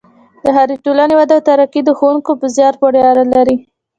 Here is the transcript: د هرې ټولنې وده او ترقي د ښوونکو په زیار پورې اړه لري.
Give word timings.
د 0.43 0.45
هرې 0.57 0.75
ټولنې 0.85 1.13
وده 1.17 1.33
او 1.37 1.45
ترقي 1.47 1.81
د 1.85 1.89
ښوونکو 1.97 2.31
په 2.39 2.45
زیار 2.55 2.73
پورې 2.81 2.99
اړه 3.11 3.23
لري. 3.33 3.57